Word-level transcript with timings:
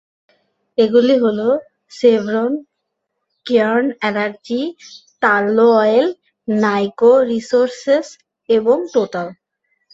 এগুলি 0.77 1.15
হলো 1.23 1.47
Chevron, 1.91 2.51
Cairn 3.45 3.87
energy, 4.07 4.61
Tullow 5.21 5.65
oil, 5.81 6.07
Niko 6.47 7.11
resources 7.31 8.07
এবং 8.49 8.77
টোটাল। 8.93 9.27